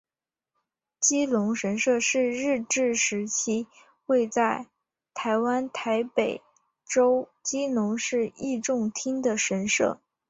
[0.99, 3.67] 基隆神社是日治时期
[4.07, 4.65] 位在
[5.13, 6.41] 台湾台北
[6.89, 10.01] 州基隆市义重町的神社。